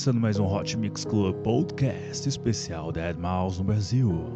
começando 0.00 0.18
mais 0.18 0.38
um 0.38 0.46
Hot 0.46 0.78
Mix 0.78 1.04
Club 1.04 1.36
Podcast 1.42 2.26
especial 2.26 2.90
Dead 2.90 3.18
Mouse 3.18 3.58
no 3.58 3.64
Brasil. 3.64 4.32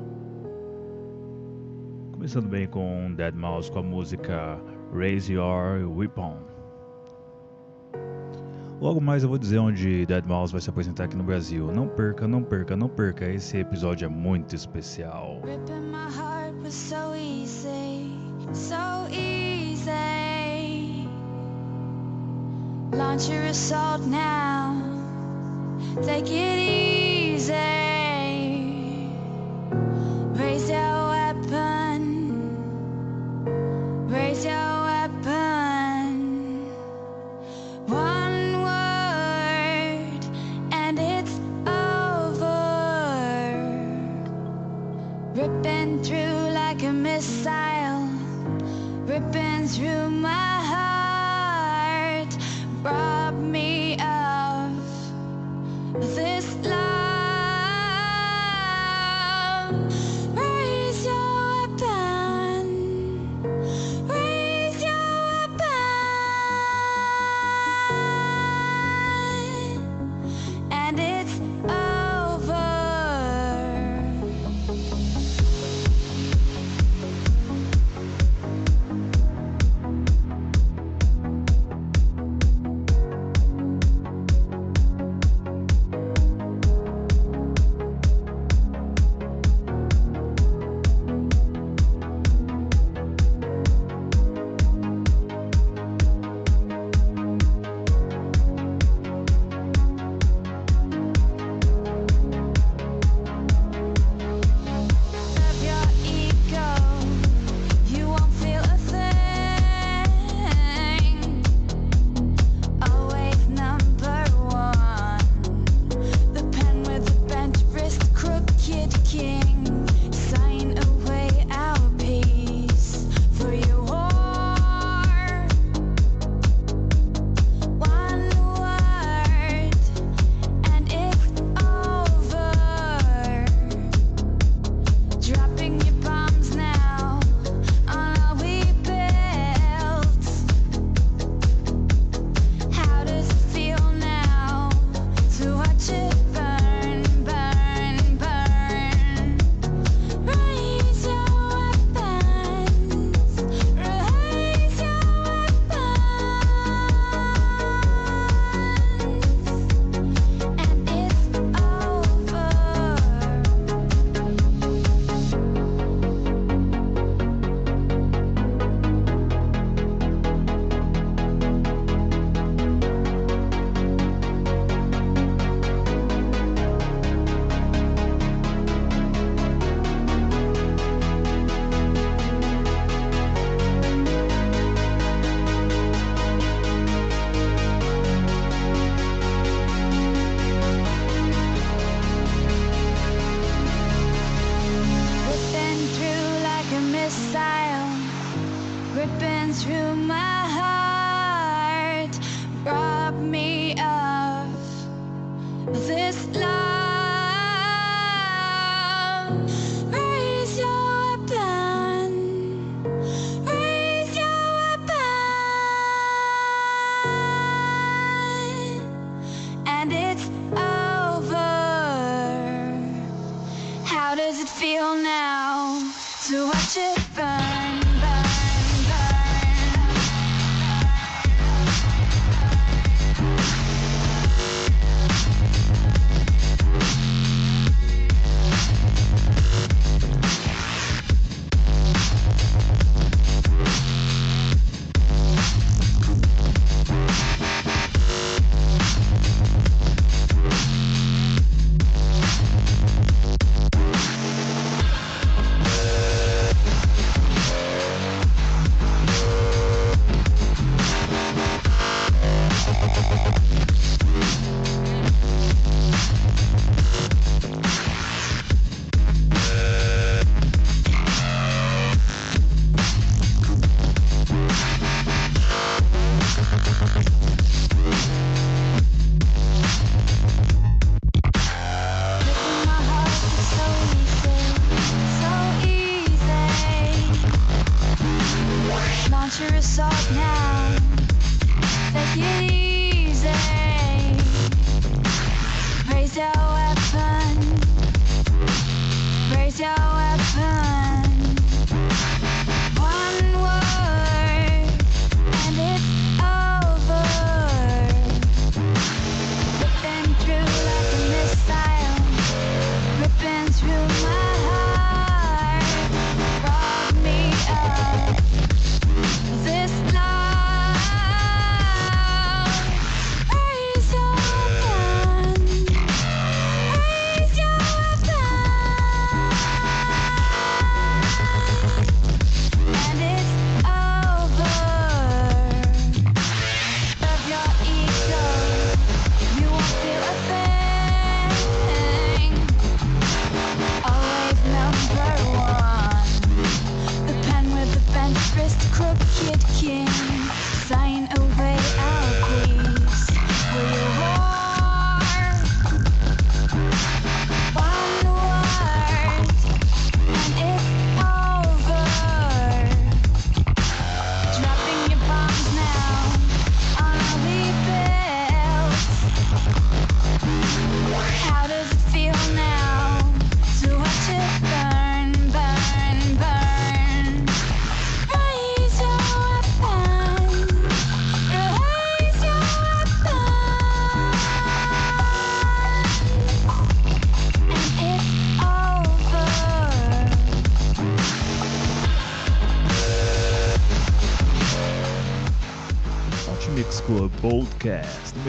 Começando 2.12 2.46
bem 2.48 2.66
com 2.66 3.14
Dead 3.14 3.34
Mouse 3.34 3.72
com 3.72 3.78
a 3.78 3.82
música 3.82 4.60
Raise 4.94 5.32
Your 5.32 5.88
Weapon. 5.88 6.36
Logo 8.78 9.00
mais 9.00 9.22
eu 9.22 9.30
vou 9.30 9.38
dizer 9.38 9.56
onde 9.56 10.04
Dead 10.04 10.26
Mouse 10.26 10.52
vai 10.52 10.60
se 10.60 10.68
apresentar 10.68 11.04
aqui 11.04 11.16
no 11.16 11.24
Brasil. 11.24 11.72
Não 11.72 11.88
perca, 11.88 12.28
não 12.28 12.42
perca, 12.42 12.76
não 12.76 12.90
perca. 12.90 13.24
Esse 13.24 13.56
episódio 13.56 14.04
é 14.04 14.08
muito 14.08 14.54
especial. 14.54 15.40
Launch 22.92 23.28
your 23.28 23.42
assault 23.46 24.06
now. 24.06 24.93
Take 26.02 26.30
it 26.30 26.58
easy. 26.58 27.83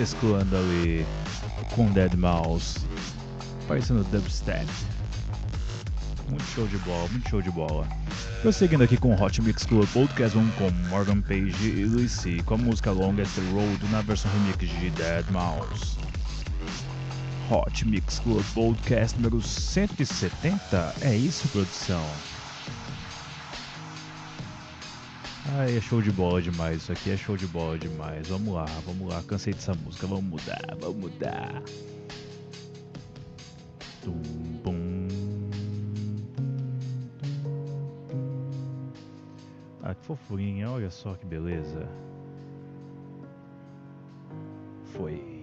Mesclando 0.06 0.56
ali 0.56 1.04
com 1.74 1.92
Dead 1.92 2.13
Mouse, 2.13 2.78
parecendo 3.68 4.04
dubstep. 4.04 4.68
Muito 6.30 6.44
show 6.44 6.68
de 6.68 6.78
bola, 6.78 7.07
muito 7.07 7.28
show 7.28 7.42
de 7.42 7.50
bola. 7.50 7.88
Prosseguindo 8.44 8.84
aqui 8.84 8.98
com 8.98 9.19
Hot 9.19 9.42
Mix 9.42 9.66
Club 9.66 9.90
Podcast, 9.92 10.38
vamos 10.38 10.54
com 10.54 10.69
Morgan 10.90 11.22
Page 11.22 11.72
e 11.72 11.86
Lucy 11.86 12.44
com 12.44 12.54
a 12.54 12.57
música 12.57 12.92
Longest 12.92 13.40
Road 13.52 13.84
na 13.90 14.04
versão 14.04 14.30
remix 14.31 14.69
de 14.80 14.92
Dead 14.92 15.25
Mouse. 15.31 15.98
Hot 17.50 17.88
Mix 17.88 18.19
Club 18.19 18.46
Podcast 18.54 19.18
número 19.18 19.42
170, 19.42 20.94
é 21.01 21.16
isso, 21.16 21.48
produção? 21.48 22.06
Ai, 25.57 25.78
é 25.78 25.80
show 25.80 26.02
de 26.02 26.12
bola 26.12 26.42
demais, 26.42 26.81
isso 26.81 26.92
aqui 26.92 27.12
é 27.12 27.16
show 27.16 27.38
de 27.38 27.48
bola 27.48 27.80
demais. 27.80 28.28
Vamos 28.28 28.54
lá, 28.54 28.66
vamos 28.86 29.07
lá, 29.07 29.24
cansei 29.24 29.54
dessa 29.54 29.74
música, 29.74 30.06
vamos 30.06 30.25
mudar, 30.25 30.75
vamos 30.81 30.98
mudar. 30.98 31.63
Tum, 34.04 34.22
pum, 34.62 35.07
Ah, 39.81 39.96
que 39.96 40.06
fofurinha, 40.06 40.69
olha 40.69 40.90
só 40.90 41.13
que 41.13 41.25
beleza. 41.25 41.88
Foi. 44.84 45.35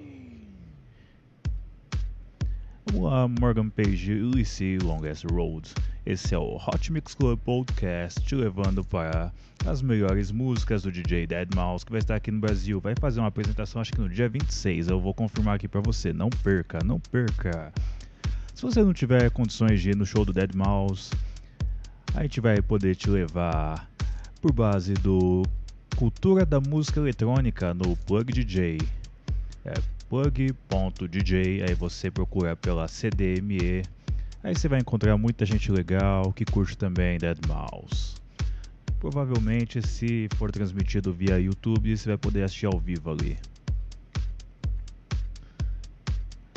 Vamos 3.03 3.19
lá, 3.19 3.27
Morgan 3.41 3.69
Page 3.69 4.13
e 4.13 4.21
Lucy 4.21 4.79
Longest 4.79 5.25
Road. 5.25 5.69
Esse 6.07 6.37
é 6.37 6.39
o 6.39 6.55
Hot 6.55 6.93
Mix 6.93 7.17
Club 7.17 7.37
Podcast, 7.41 8.23
te 8.23 8.37
levando 8.37 8.85
para 8.85 9.33
as 9.67 9.83
melhores 9.83 10.31
músicas 10.31 10.85
do 10.85 10.93
DJ 10.93 11.27
Dead 11.27 11.53
Mouse, 11.53 11.85
que 11.85 11.91
vai 11.91 11.99
estar 11.99 12.15
aqui 12.15 12.31
no 12.31 12.39
Brasil. 12.39 12.81
Vai 12.81 12.95
fazer 12.95 13.19
uma 13.19 13.27
apresentação, 13.27 13.83
acho 13.83 13.93
que 13.93 14.01
no 14.01 14.09
dia 14.09 14.29
26. 14.29 14.87
Eu 14.87 15.01
vou 15.01 15.13
confirmar 15.13 15.57
aqui 15.57 15.67
para 15.67 15.81
você. 15.81 16.13
Não 16.13 16.31
perca, 16.31 16.79
não 16.85 17.01
perca. 17.01 17.73
Se 18.55 18.63
você 18.63 18.85
não 18.85 18.93
tiver 18.93 19.29
condições 19.33 19.83
de 19.83 19.91
ir 19.91 19.97
no 19.97 20.07
show 20.07 20.25
do 20.25 20.33
Dead 20.33 20.55
Mouse, 20.55 21.11
a 22.15 22.23
gente 22.23 22.41
vai 22.41 22.63
poder 22.63 22.95
te 22.95 23.11
levar 23.11 23.91
por 24.41 24.53
base 24.53 24.95
do 24.95 25.43
Cultura 25.97 26.47
da 26.47 26.61
Música 26.61 27.01
Eletrônica 27.01 27.75
no 27.75 27.97
Plug 27.97 28.33
DJ. 28.33 28.79
É 29.65 29.75
plug.dj, 30.13 31.65
aí 31.67 31.75
você 31.75 32.11
procura 32.11 32.55
pela 32.55 32.87
CDME. 32.87 33.83
Aí 34.45 34.55
você 34.55 34.69
vai 34.69 34.79
encontrar 34.79 35.17
muita 35.17 35.47
gente 35.47 35.73
legal 35.73 36.35
que 36.35 36.45
curte 36.45 36.77
também 36.77 37.17
Dead 37.17 37.39
Mouse. 37.49 38.17
Provavelmente, 39.01 39.81
se 39.81 40.29
for 40.37 40.53
transmitido 40.53 41.15
via 41.15 41.39
YouTube, 41.39 41.97
você 41.97 42.11
vai 42.11 42.19
poder 42.19 42.43
assistir 42.43 42.67
ao 42.67 42.79
vivo 42.79 43.11
ali. 43.11 43.39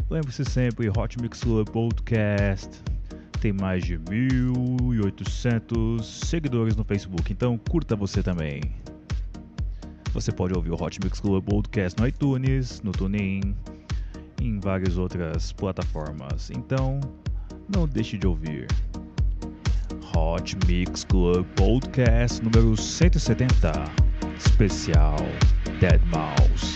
Lembre-se 0.10 0.44
sempre, 0.44 0.90
Hot 0.90 1.18
Mix 1.22 1.42
Podcast 1.72 2.70
tem 3.40 3.54
mais 3.54 3.86
de 3.86 3.98
1.800 4.00 6.04
seguidores 6.04 6.76
no 6.76 6.84
Facebook, 6.84 7.32
então 7.32 7.58
curta 7.58 7.96
você 7.96 8.22
também. 8.22 8.60
Você 10.16 10.32
pode 10.32 10.56
ouvir 10.56 10.72
o 10.72 10.82
Hot 10.82 10.98
Mix 11.04 11.20
Club 11.20 11.44
Podcast 11.44 12.00
no 12.00 12.08
iTunes, 12.08 12.82
no 12.82 12.94
TuneIn, 12.94 13.54
em 14.42 14.60
várias 14.62 14.98
outras 14.98 15.52
plataformas. 15.52 16.50
Então, 16.52 17.02
não 17.76 17.86
deixe 17.86 18.18
de 18.18 18.26
ouvir. 18.26 18.66
Hot 20.16 20.58
Mix 20.68 21.04
Club 21.04 21.46
Podcast 21.58 22.42
número 22.42 22.78
170, 22.78 23.74
especial 24.38 25.18
Dead 25.82 26.00
Mouse. 26.06 26.75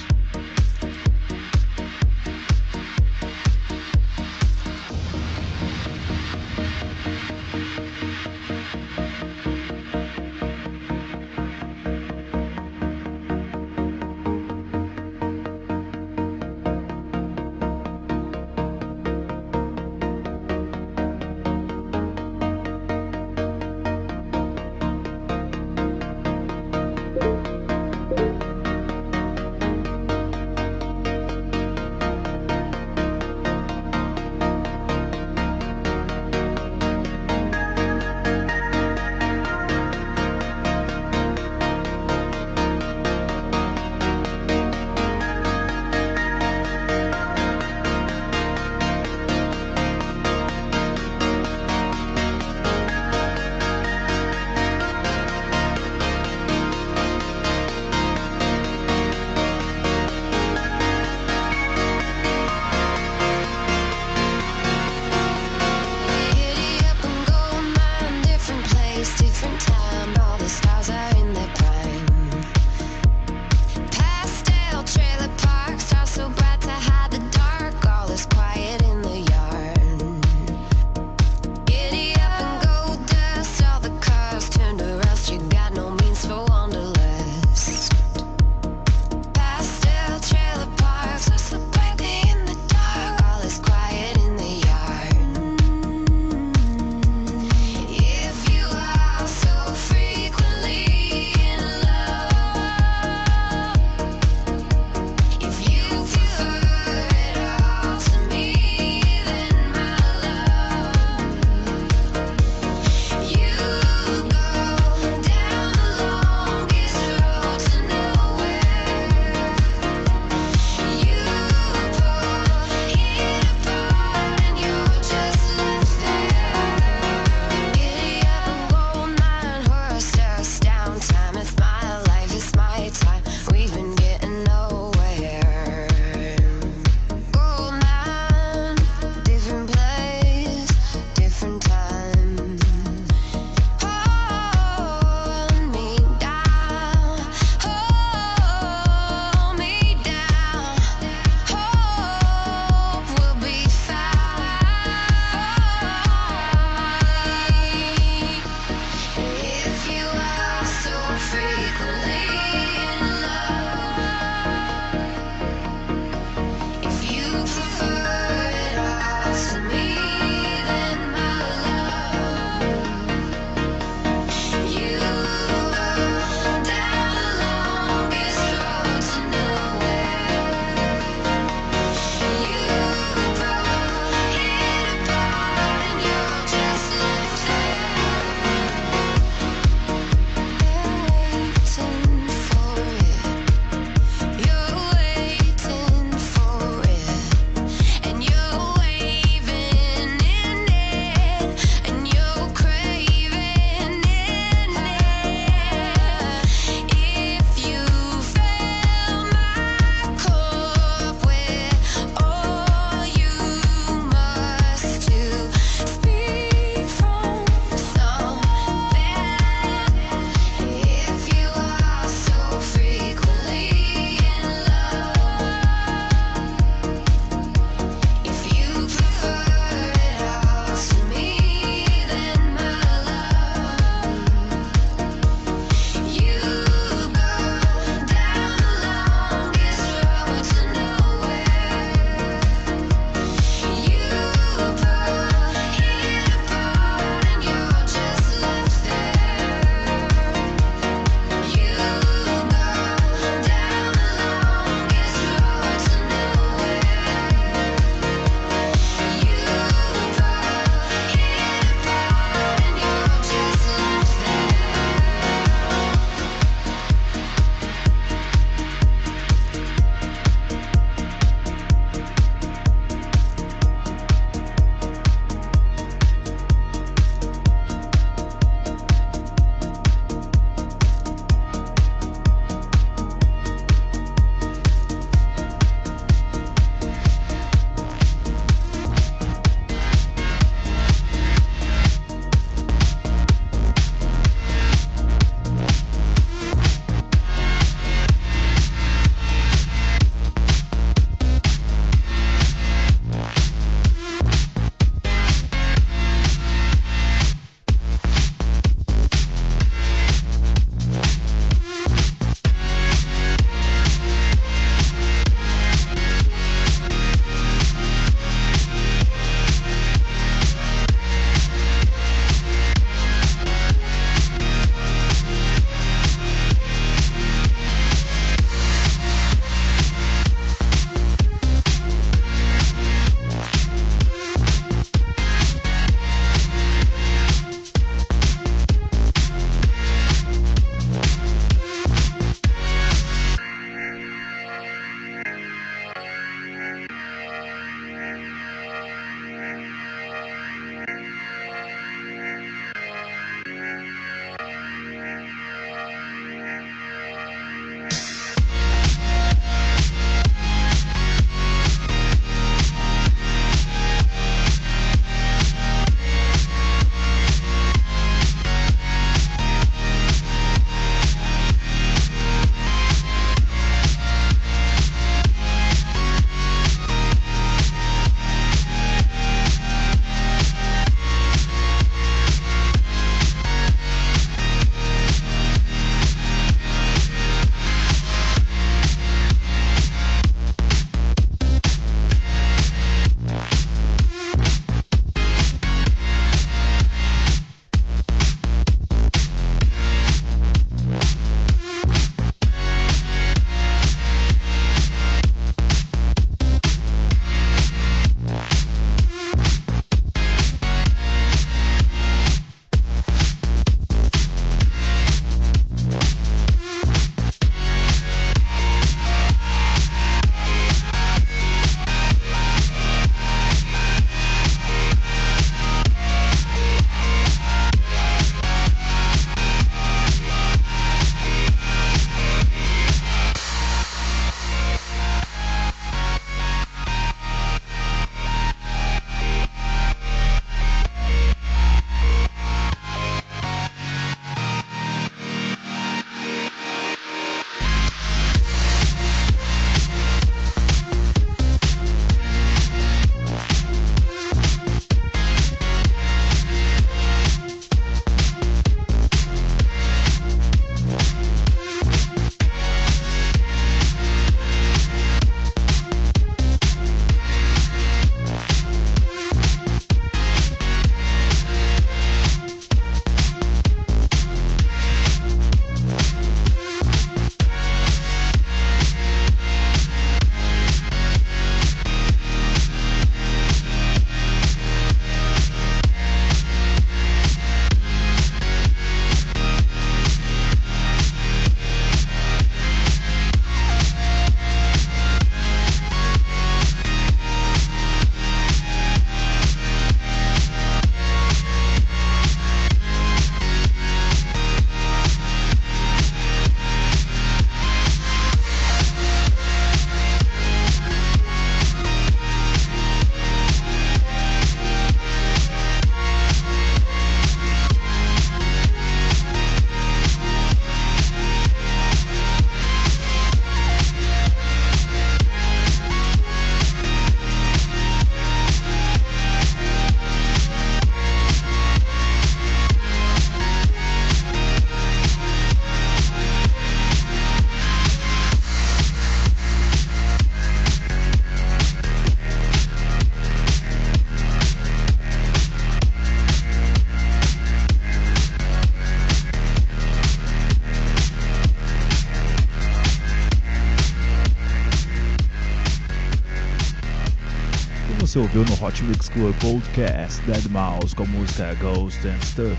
Você 558.09 558.17
ouviu 558.17 558.43
no 558.43 558.65
Hot 558.65 558.83
Mix 558.85 559.07
Club 559.07 559.35
Podcast 559.35 560.19
Dead 560.23 560.43
Mouse 560.49 560.95
com 560.95 561.03
a 561.03 561.05
música 561.05 561.53
Ghost 561.61 562.07
and 562.07 562.19
Stuff. 562.23 562.57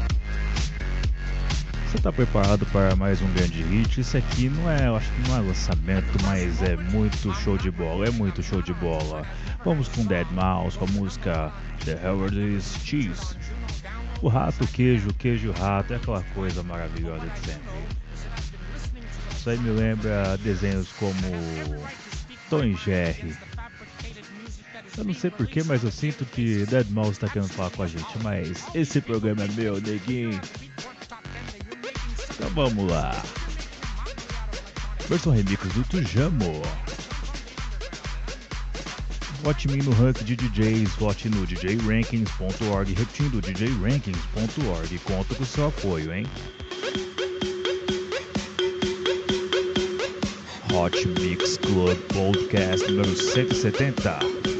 Você 1.88 1.96
está 1.96 2.12
preparado 2.12 2.64
para 2.66 2.94
mais 2.94 3.20
um 3.20 3.26
grande 3.32 3.60
hit? 3.64 4.00
Isso 4.00 4.16
aqui 4.16 4.48
não 4.48 4.70
é, 4.70 4.86
acho 4.96 5.10
que 5.10 5.28
não 5.28 5.38
é 5.38 5.40
lançamento, 5.40 6.24
mas 6.24 6.62
é 6.62 6.76
muito 6.76 7.34
show 7.34 7.58
de 7.58 7.68
bola, 7.68 8.06
é 8.06 8.10
muito 8.12 8.40
show 8.44 8.62
de 8.62 8.72
bola. 8.74 9.26
Vamos 9.64 9.88
com 9.88 10.04
Dead 10.04 10.28
Mouse 10.30 10.78
com 10.78 10.84
a 10.84 10.88
música 10.92 11.52
The 11.84 11.98
Howard 12.08 12.38
is 12.38 12.76
Cheese. 12.84 13.36
O 14.22 14.28
rato, 14.28 14.62
o 14.62 14.68
queijo, 14.68 15.08
o 15.08 15.14
queijo 15.14 15.48
o 15.48 15.52
rato 15.52 15.92
é 15.92 15.96
aquela 15.96 16.22
coisa 16.32 16.62
maravilhosa 16.62 17.26
de 17.26 17.38
sempre. 17.40 17.72
Isso 19.32 19.50
aí 19.50 19.58
me 19.58 19.70
lembra 19.70 20.38
desenhos 20.38 20.92
como 20.92 21.10
Tom 22.48 22.62
e 22.62 22.76
Jerry. 22.76 23.49
Eu 25.00 25.06
não 25.06 25.14
sei 25.14 25.30
porquê, 25.30 25.62
mas 25.62 25.82
eu 25.82 25.90
sinto 25.90 26.26
que 26.26 26.66
Dead 26.66 26.86
Mouse 26.90 27.12
está 27.12 27.26
querendo 27.26 27.48
falar 27.48 27.70
com 27.70 27.82
a 27.82 27.86
gente. 27.86 28.18
Mas 28.22 28.62
esse 28.74 29.00
programa 29.00 29.44
é 29.44 29.48
meu, 29.48 29.80
neguinho. 29.80 30.38
Então 32.34 32.50
vamos 32.50 32.90
lá. 32.92 33.10
Versão 35.08 35.32
remix 35.32 35.64
do 35.72 35.82
Tujamo. 35.84 36.62
Vote 39.42 39.68
mim 39.68 39.78
no 39.78 39.90
ranking 39.92 40.22
de 40.22 40.36
DJs, 40.36 40.90
vote 40.96 41.30
no 41.30 41.46
djrankings.org, 41.46 42.92
repetindo 42.92 43.40
djrankings.org. 43.40 44.98
Conto 44.98 45.34
com 45.34 45.44
seu 45.46 45.68
apoio, 45.68 46.12
hein? 46.12 46.26
Hot 50.74 51.08
Mix 51.20 51.56
Club 51.56 51.96
Podcast 52.12 52.86
número 52.92 53.16
170. 53.16 54.59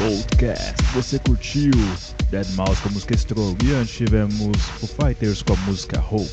Podcast. 0.00 0.82
Você 0.94 1.18
curtiu 1.18 1.72
Dead 2.30 2.46
Mouse 2.54 2.80
com 2.80 2.88
a 2.88 2.92
música 2.92 3.14
Stroll 3.18 3.54
e 3.62 3.74
antes 3.74 3.94
tivemos 3.94 4.56
o 4.80 4.86
Fighters 4.86 5.42
com 5.42 5.52
a 5.52 5.56
música 5.56 6.00
Hope. 6.00 6.30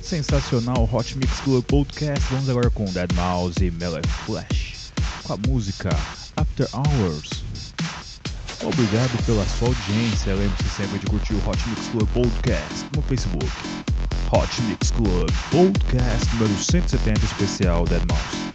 Sensacional 0.00 0.88
Hot 0.90 1.18
Mix 1.18 1.40
Club 1.40 1.62
Podcast. 1.66 2.26
Vamos 2.30 2.48
agora 2.48 2.70
com 2.70 2.86
Dead 2.86 3.12
Mouse 3.12 3.62
e 3.62 3.70
Melee 3.72 4.00
Flash 4.24 4.92
com 5.24 5.34
a 5.34 5.36
música 5.46 5.90
After 6.38 6.66
Hours. 6.72 7.44
Obrigado 8.62 9.26
pela 9.26 9.44
sua 9.44 9.68
audiência. 9.68 10.34
Lembre-se 10.34 10.70
sempre 10.70 10.98
de 11.00 11.06
curtir 11.06 11.34
o 11.34 11.50
Hot 11.50 11.58
Mix 11.68 11.86
Club 11.88 12.08
Podcast 12.14 12.86
no 12.96 13.02
Facebook. 13.02 13.46
Hot 14.32 14.62
Mix 14.62 14.90
Club 14.90 15.30
Podcast 15.50 16.34
número 16.36 16.64
170 16.64 17.26
especial 17.26 17.84
Dead 17.84 18.02
Mouse. 18.08 18.49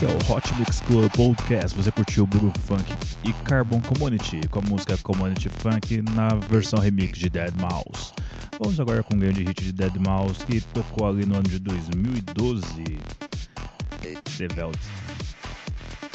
Esse 0.00 0.06
é 0.06 0.16
o 0.16 0.32
Hot 0.34 0.54
Mix 0.54 0.80
Club 0.80 1.12
Podcast. 1.12 1.76
Você 1.76 1.92
curtiu 1.92 2.24
o 2.24 2.26
Buru 2.26 2.50
Funk 2.64 2.90
e 3.22 3.34
Carbon 3.44 3.82
Community 3.82 4.40
com 4.48 4.60
a 4.60 4.62
música 4.62 4.96
Community 4.96 5.50
Funk 5.50 6.00
na 6.14 6.28
versão 6.48 6.78
remix 6.78 7.18
de 7.18 7.28
Dead 7.28 7.52
Mouse. 7.60 8.14
Vamos 8.58 8.80
agora 8.80 9.02
com 9.02 9.14
um 9.14 9.18
grande 9.18 9.44
hit 9.44 9.62
de 9.62 9.72
Dead 9.72 9.94
Mouse 9.96 10.42
que 10.46 10.62
tocou 10.72 11.06
ali 11.06 11.26
no 11.26 11.34
ano 11.34 11.42
de 11.42 11.58
2012. 11.58 12.82
The 14.38 14.48
Veld. 14.54 14.78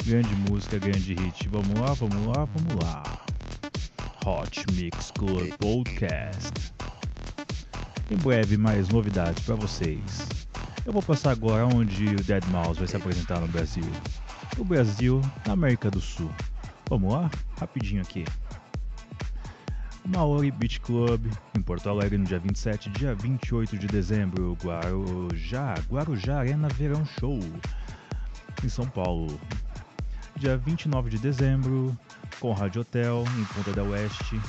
Grande 0.04 0.34
música, 0.50 0.80
grande 0.80 1.14
hit. 1.14 1.48
Vamos 1.48 1.78
lá, 1.78 1.92
vamos 1.92 2.26
lá, 2.26 2.44
vamos 2.44 2.82
lá. 2.82 3.04
Hot 4.26 4.64
Mix 4.72 5.12
Club 5.12 5.52
Podcast. 5.60 6.72
Em 8.10 8.16
breve, 8.16 8.56
mais 8.56 8.88
novidades 8.88 9.44
para 9.44 9.54
vocês. 9.54 10.35
Eu 10.86 10.92
vou 10.92 11.02
passar 11.02 11.32
agora 11.32 11.66
onde 11.66 12.06
o 12.06 12.22
Dead 12.22 12.44
Mouse 12.46 12.78
vai 12.78 12.86
se 12.86 12.96
apresentar 12.96 13.40
no 13.40 13.48
Brasil. 13.48 13.82
O 14.56 14.64
Brasil, 14.64 15.20
na 15.44 15.54
América 15.54 15.90
do 15.90 16.00
Sul. 16.00 16.30
Vamos 16.88 17.12
lá? 17.12 17.28
Rapidinho 17.58 18.00
aqui. 18.02 18.24
Maori 20.04 20.52
Beach 20.52 20.78
Club, 20.78 21.26
em 21.58 21.60
Porto 21.60 21.88
Alegre, 21.88 22.16
no 22.16 22.24
dia 22.24 22.38
27 22.38 22.88
dia 22.90 23.16
28 23.16 23.76
de 23.76 23.88
dezembro. 23.88 24.56
Guarujá, 24.62 25.74
Guarujá 25.90 26.38
Arena 26.38 26.68
Verão 26.68 27.04
Show, 27.04 27.40
em 28.62 28.68
São 28.68 28.86
Paulo. 28.86 29.40
Dia 30.36 30.56
29 30.56 31.10
de 31.10 31.18
dezembro, 31.18 31.98
Conrad 32.38 32.76
Hotel, 32.76 33.24
em 33.36 33.44
Ponta 33.46 33.72
da 33.72 33.82
Oeste. 33.82 34.40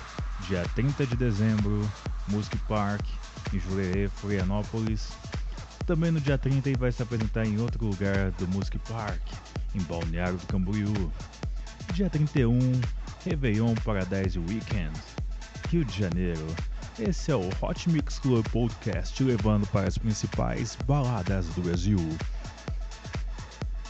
Dia 0.48 0.62
30 0.76 1.08
de 1.08 1.16
dezembro, 1.16 1.82
Music 2.28 2.56
Park, 2.68 3.04
em 3.52 3.60
Jurerê, 3.60 4.08
Florianópolis. 4.08 5.12
Também 5.88 6.12
no 6.12 6.20
dia 6.20 6.38
30 6.38 6.68
ele 6.68 6.78
vai 6.78 6.92
se 6.92 7.02
apresentar 7.02 7.46
em 7.46 7.62
outro 7.62 7.86
lugar 7.86 8.32
do 8.32 8.46
Music 8.50 8.78
Park, 8.90 9.22
em 9.74 9.80
Balneário 9.84 10.38
do 10.38 10.46
Camboriú. 10.48 11.10
Dia 11.94 12.10
31, 12.10 12.60
Réveillon 13.24 13.74
Paradise 13.86 14.38
Weekend, 14.38 14.92
Rio 15.70 15.86
de 15.86 15.98
Janeiro. 15.98 16.46
Esse 17.00 17.32
é 17.32 17.36
o 17.38 17.48
Hot 17.62 17.90
Mix 17.90 18.20
Club 18.20 18.46
Podcast 18.50 19.24
levando 19.24 19.66
para 19.68 19.88
as 19.88 19.98
principais 19.98 20.78
baladas 20.86 21.48
do 21.56 21.62
Brasil. 21.62 22.00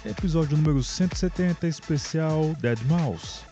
Episódio 0.05 0.55
número 0.55 0.83
170, 0.83 1.67
especial 1.67 2.55
Dead 2.61 2.79
Mouse. 2.83 3.46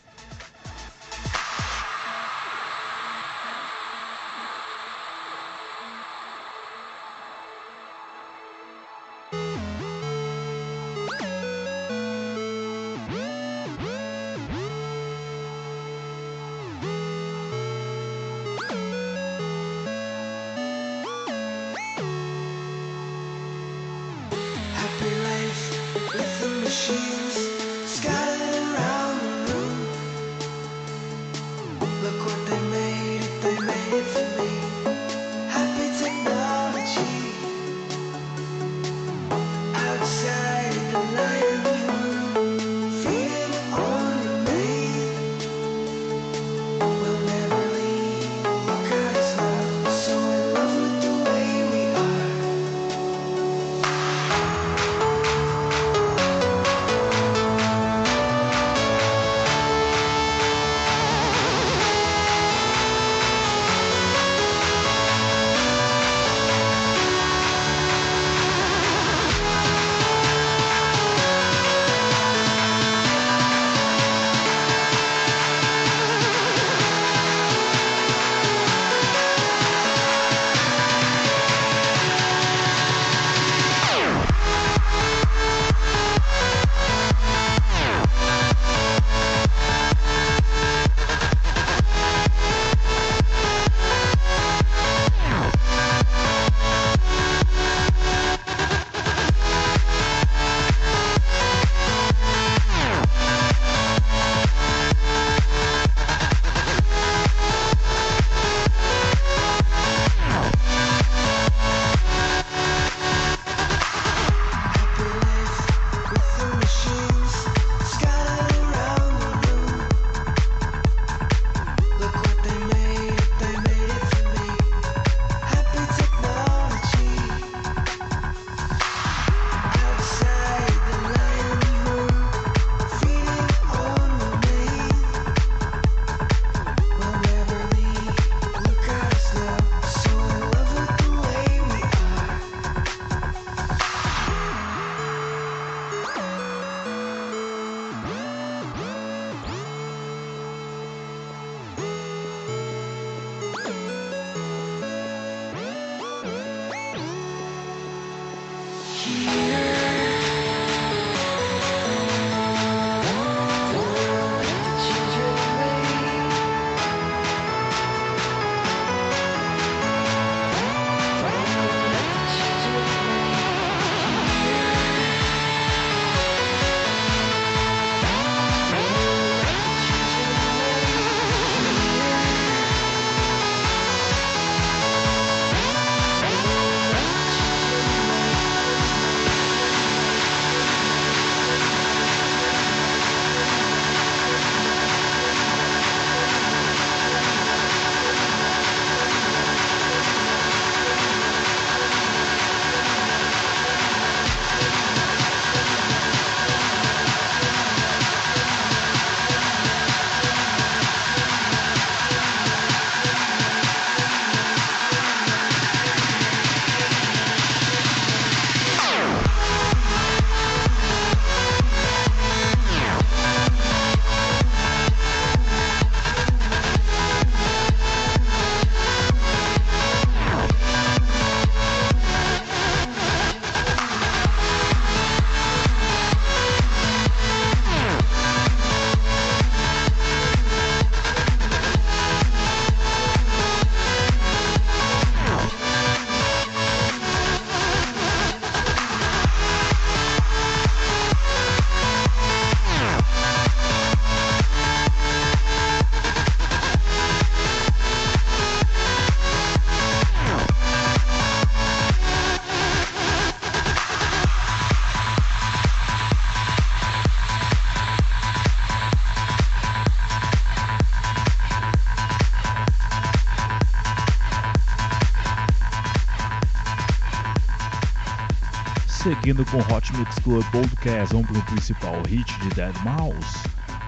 Seguindo 279.05 279.45
com 279.45 279.59
Hot 279.71 279.95
Mix 279.97 280.17
Club 280.17 280.43
Podcast, 280.49 281.13
vamos 281.13 281.29
pro 281.29 281.39
principal 281.43 282.01
hit 282.07 282.25
de 282.39 282.49
Dead 282.55 282.75
Mouse. 282.83 283.37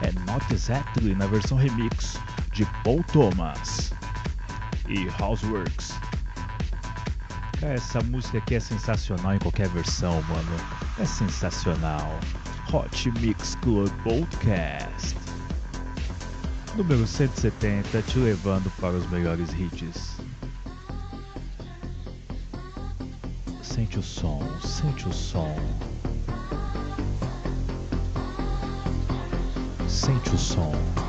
É 0.03 0.11
Not 0.31 0.45
Exactly 0.53 1.15
na 1.15 1.25
versão 1.25 1.57
remix 1.57 2.19
de 2.53 2.63
Paul 2.83 3.03
Thomas 3.11 3.91
e 4.87 5.07
Houseworks. 5.19 5.95
Cara, 7.59 7.73
essa 7.73 7.99
música 8.01 8.37
aqui 8.37 8.53
é 8.53 8.59
sensacional 8.59 9.33
em 9.33 9.39
qualquer 9.39 9.69
versão, 9.69 10.21
mano. 10.21 10.55
É 10.99 11.05
sensacional. 11.05 12.19
Hot 12.71 13.11
Mix 13.19 13.55
Club 13.63 13.91
Podcast. 14.03 15.17
Número 16.75 17.07
170, 17.07 18.03
te 18.03 18.19
levando 18.19 18.71
para 18.79 18.93
os 18.93 19.09
melhores 19.09 19.51
hits. 19.53 20.17
Sente 23.77 23.99
o 23.99 24.01
som, 24.01 24.39
sente 24.59 25.07
o 25.07 25.13
som. 25.13 25.55
Sente 29.87 30.33
o 30.33 30.37
som. 30.39 31.06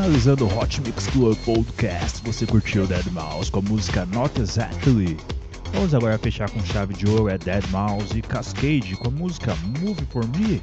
Finalizando 0.00 0.46
o 0.46 0.58
Hot 0.58 0.80
Mix 0.80 1.08
Club 1.08 1.36
Podcast, 1.44 2.22
você 2.24 2.46
curtiu 2.46 2.86
Dead 2.86 3.04
Mouse 3.12 3.52
com 3.52 3.58
a 3.58 3.62
música 3.62 4.06
Not 4.06 4.40
Exactly. 4.40 5.18
Vamos 5.74 5.94
agora 5.94 6.16
fechar 6.16 6.48
com 6.48 6.58
chave 6.64 6.94
de 6.94 7.06
ouro 7.06 7.28
é 7.28 7.36
Dead 7.36 7.62
Mouse 7.68 8.16
e 8.16 8.22
Cascade 8.22 8.96
com 8.96 9.08
a 9.08 9.10
música 9.10 9.54
Move 9.56 10.02
For 10.10 10.26
Me. 10.26 10.62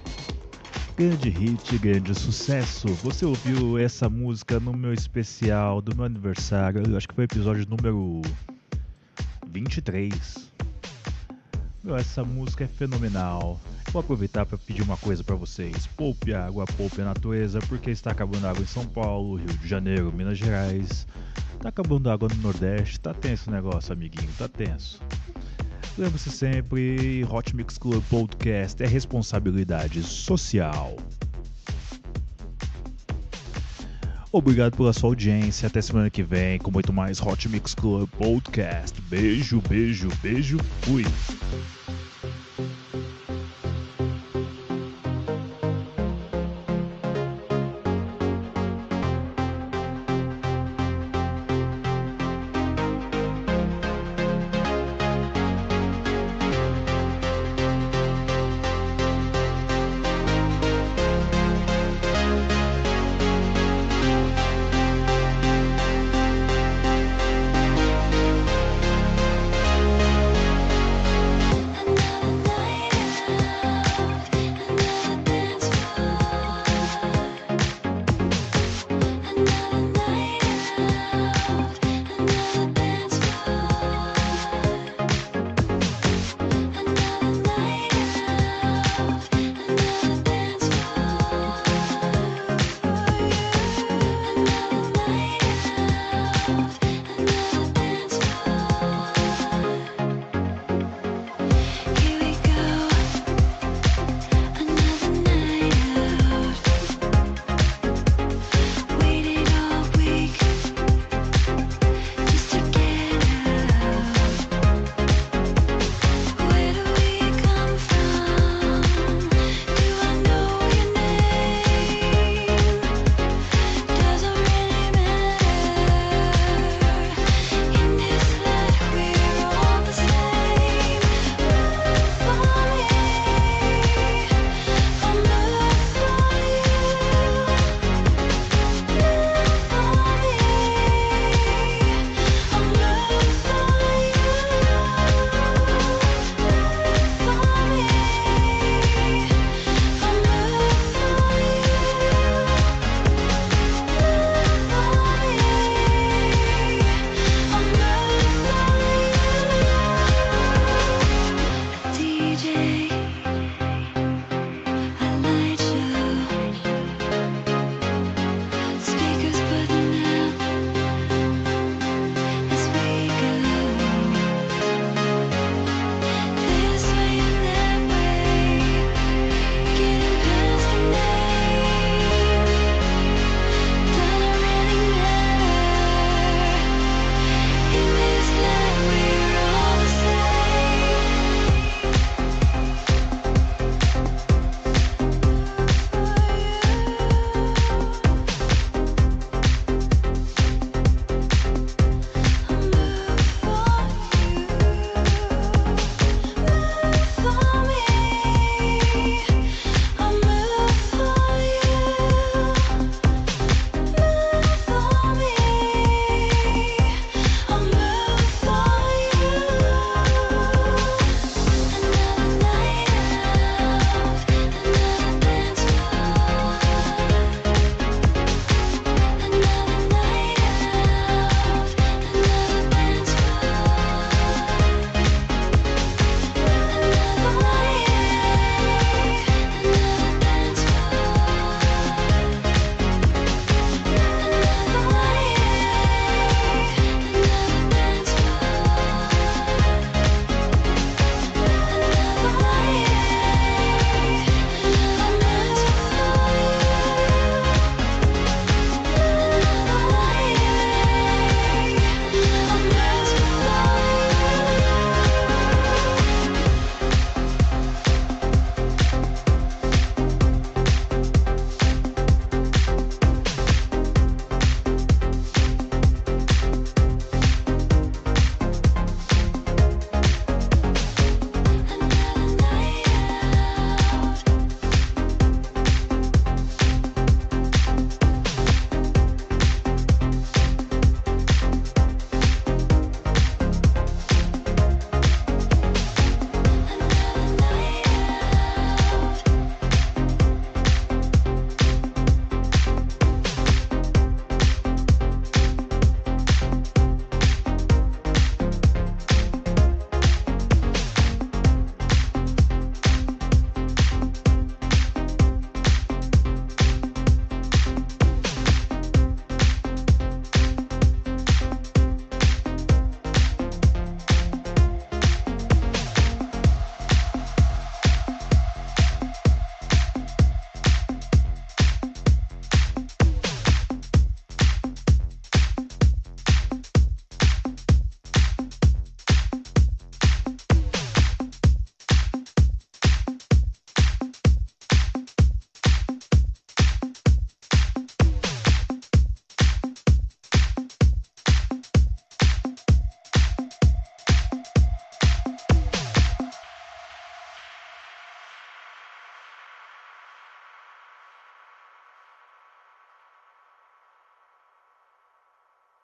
Grande 0.98 1.30
hit, 1.30 1.78
grande 1.78 2.16
sucesso. 2.16 2.88
Você 3.04 3.28
ouviu 3.28 3.78
essa 3.78 4.10
música 4.10 4.60
no 4.60 4.74
meu 4.74 4.92
especial 4.92 5.84
do 5.84 5.96
meu 5.96 6.06
aniversário, 6.06 6.82
eu 6.90 6.98
acho 6.98 7.08
que 7.08 7.14
foi 7.14 7.26
o 7.26 7.30
episódio 7.32 7.68
número 7.70 8.24
23. 9.52 10.50
Meu, 11.84 11.96
essa 11.96 12.26
música 12.26 12.64
é 12.64 12.68
fenomenal. 12.68 13.62
Vou 13.98 14.04
aproveitar 14.04 14.46
para 14.46 14.60
pedir 14.60 14.84
uma 14.84 14.96
coisa 14.96 15.24
para 15.24 15.34
vocês: 15.34 15.88
poupe 15.98 16.32
água, 16.32 16.66
poupe 16.78 17.02
a 17.02 17.06
natureza, 17.06 17.58
porque 17.68 17.90
está 17.90 18.12
acabando 18.12 18.46
água 18.46 18.62
em 18.62 18.68
São 18.68 18.86
Paulo, 18.86 19.38
Rio 19.38 19.58
de 19.58 19.68
Janeiro, 19.68 20.14
Minas 20.14 20.38
Gerais. 20.38 21.08
Tá 21.60 21.70
acabando 21.70 22.08
água 22.08 22.30
no 22.30 22.36
Nordeste, 22.44 23.00
tá 23.00 23.12
tenso 23.12 23.50
o 23.50 23.54
negócio, 23.54 23.92
amiguinho, 23.92 24.30
tá 24.38 24.48
tenso. 24.48 25.02
Lembre-se 25.98 26.30
sempre, 26.30 27.26
Hot 27.28 27.56
Mix 27.56 27.80
Club 27.80 28.04
Podcast 28.08 28.84
é 28.84 28.86
responsabilidade 28.86 30.04
social. 30.04 30.96
Obrigado 34.32 34.78
pela 34.78 34.94
sua 34.94 35.10
audiência. 35.10 35.66
Até 35.66 35.82
semana 35.82 36.12
que 36.12 36.22
vem 36.22 36.60
com 36.60 36.70
muito 36.70 36.94
mais 36.94 37.20
Hot 37.20 37.50
Mix 37.50 37.74
Club 37.74 38.08
Podcast. 38.12 39.02
Beijo, 39.10 39.60
beijo, 39.68 40.08
beijo. 40.22 40.60
Fui. 40.84 41.04